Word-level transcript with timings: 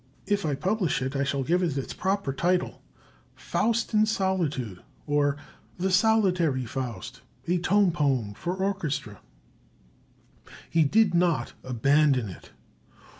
If 0.25 0.47
I 0.47 0.55
publish 0.55 0.99
it, 1.03 1.15
I 1.15 1.23
shall 1.23 1.43
give 1.43 1.61
it 1.61 1.77
its 1.77 1.93
proper 1.93 2.33
title, 2.33 2.81
'Faust 3.35 3.93
in 3.93 4.07
Solitude,' 4.07 4.81
or 5.05 5.37
'The 5.77 5.91
Solitary 5.91 6.65
Faust: 6.65 7.21
a 7.47 7.59
Tone 7.59 7.91
Poem 7.91 8.33
for 8.33 8.55
Orchestra.'" 8.55 9.21
He 10.71 10.85
did 10.85 11.13
not 11.13 11.53
"abandon" 11.63 12.29
it. 12.29 12.49